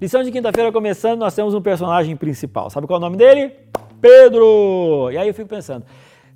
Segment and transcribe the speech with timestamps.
[0.00, 2.70] Lição de quinta-feira começando, nós temos um personagem principal.
[2.70, 3.52] Sabe qual é o nome dele?
[4.00, 5.10] Pedro!
[5.10, 5.84] E aí eu fico pensando,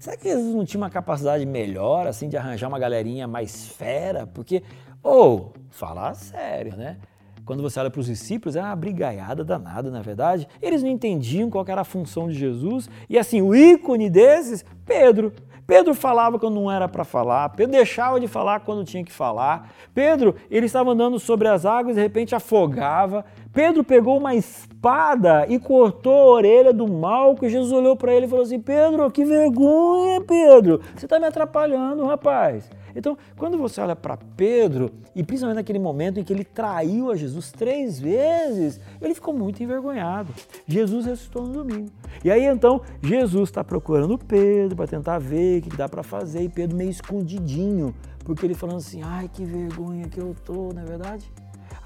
[0.01, 4.27] será que Jesus não tinha uma capacidade melhor, assim, de arranjar uma galerinha mais fera?
[4.27, 4.65] Porque,
[5.01, 6.97] ou, oh, falar sério, né?
[7.45, 10.49] Quando você olha para os discípulos, é uma brigaiada danada, na é verdade.
[10.61, 12.91] Eles não entendiam qual era a função de Jesus.
[13.09, 15.33] E assim, o ícone desses, Pedro.
[15.73, 19.73] Pedro falava quando não era para falar, Pedro deixava de falar quando tinha que falar.
[19.95, 23.25] Pedro, ele estava andando sobre as águas e de repente afogava.
[23.55, 27.49] Pedro pegou uma espada e cortou a orelha do Malco.
[27.49, 32.05] Jesus olhou para ele e falou assim: Pedro, que vergonha, Pedro, você está me atrapalhando,
[32.05, 32.69] rapaz.
[32.95, 37.17] Então, quando você olha para Pedro, e principalmente naquele momento em que ele traiu a
[37.17, 40.35] Jesus três vezes, ele ficou muito envergonhado.
[40.67, 41.91] Jesus ressuscitou no domingo.
[42.25, 46.43] E aí então, Jesus está procurando Pedro para tentar ver o que dá para fazer,
[46.43, 50.83] e Pedro meio escondidinho, porque ele falando assim: ai, que vergonha que eu tô, não
[50.83, 51.31] é verdade?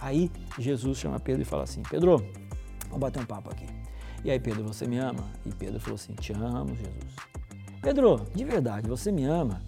[0.01, 2.19] Aí Jesus chama Pedro e fala assim: Pedro,
[2.85, 3.67] vamos bater um papo aqui.
[4.25, 5.25] E aí, Pedro, você me ama?
[5.45, 7.17] E Pedro falou assim: Te amo, Jesus.
[7.81, 9.63] Pedro, de verdade, você me ama?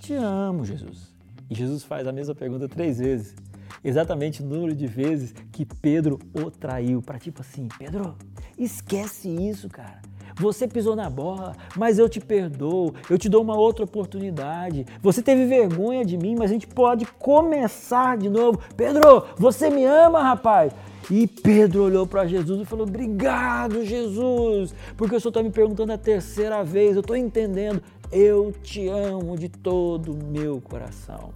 [0.00, 1.14] Te amo, Jesus.
[1.48, 3.34] E Jesus faz a mesma pergunta três vezes.
[3.82, 7.00] Exatamente o número de vezes que Pedro o traiu.
[7.00, 8.16] Para tipo assim, Pedro,
[8.58, 10.00] esquece isso, cara.
[10.36, 14.86] Você pisou na bola, mas eu te perdoo, eu te dou uma outra oportunidade.
[15.02, 18.60] Você teve vergonha de mim, mas a gente pode começar de novo.
[18.76, 20.72] Pedro, você me ama, rapaz?
[21.10, 25.92] E Pedro olhou para Jesus e falou: Obrigado, Jesus, porque o Senhor está me perguntando
[25.92, 27.82] a terceira vez, eu estou entendendo.
[28.10, 31.30] Eu te amo de todo o meu coração.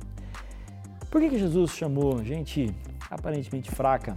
[1.10, 2.74] Por que, que Jesus chamou gente
[3.10, 4.14] aparentemente fraca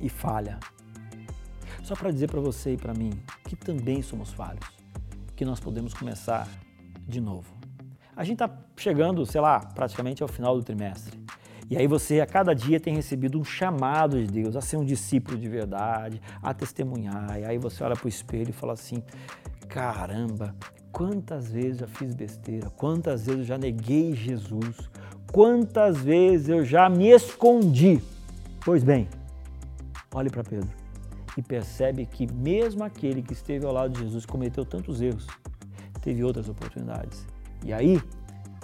[0.00, 0.58] e falha?
[1.90, 3.10] Só para dizer para você e para mim
[3.42, 4.64] que também somos falhos,
[5.34, 6.46] que nós podemos começar
[7.04, 7.52] de novo.
[8.14, 11.18] A gente está chegando, sei lá, praticamente ao final do trimestre.
[11.68, 14.84] E aí você a cada dia tem recebido um chamado de Deus a ser um
[14.84, 17.40] discípulo de verdade, a testemunhar.
[17.40, 19.02] E aí você olha para o espelho e fala assim:
[19.68, 20.54] caramba,
[20.92, 24.76] quantas vezes já fiz besteira, quantas vezes eu já neguei Jesus,
[25.32, 28.00] quantas vezes eu já me escondi.
[28.64, 29.08] Pois bem,
[30.14, 30.79] olhe para Pedro
[31.36, 35.26] e percebe que mesmo aquele que esteve ao lado de Jesus cometeu tantos erros,
[36.00, 37.26] teve outras oportunidades.
[37.64, 38.00] E aí,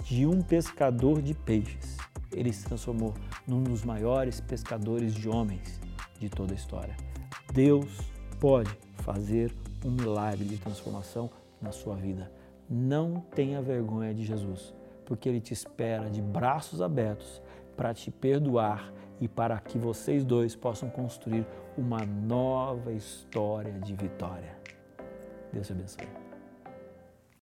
[0.03, 1.97] de um pescador de peixes,
[2.31, 3.13] ele se transformou
[3.47, 5.79] num dos maiores pescadores de homens
[6.19, 6.95] de toda a história.
[7.53, 7.99] Deus
[8.39, 9.53] pode fazer
[9.85, 11.29] um milagre de transformação
[11.61, 12.31] na sua vida.
[12.69, 14.73] Não tenha vergonha de Jesus,
[15.05, 17.41] porque Ele te espera de braços abertos
[17.75, 21.45] para te perdoar e para que vocês dois possam construir
[21.77, 24.57] uma nova história de vitória.
[25.51, 26.26] Deus te abençoe.